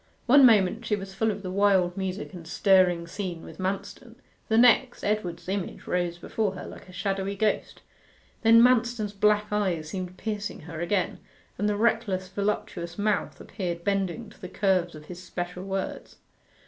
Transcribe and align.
One 0.25 0.47
moment 0.47 0.83
she 0.83 0.95
was 0.95 1.13
full 1.13 1.29
of 1.29 1.43
the 1.43 1.51
wild 1.51 1.95
music 1.95 2.33
and 2.33 2.47
stirring 2.47 3.05
scene 3.05 3.43
with 3.43 3.59
Manston 3.59 4.15
the 4.47 4.57
next, 4.57 5.03
Edward's 5.03 5.47
image 5.47 5.85
rose 5.85 6.17
before 6.17 6.53
her 6.55 6.65
like 6.65 6.89
a 6.89 6.91
shadowy 6.91 7.35
ghost. 7.35 7.83
Then 8.41 8.63
Manston's 8.63 9.13
black 9.13 9.51
eyes 9.51 9.89
seemed 9.89 10.17
piercing 10.17 10.61
her 10.61 10.81
again, 10.81 11.19
and 11.59 11.69
the 11.69 11.77
reckless 11.77 12.27
voluptuous 12.29 12.97
mouth 12.97 13.39
appeared 13.39 13.83
bending 13.83 14.31
to 14.31 14.41
the 14.41 14.49
curves 14.49 14.95
of 14.95 15.05
his 15.05 15.21
special 15.21 15.65
words. 15.65 16.17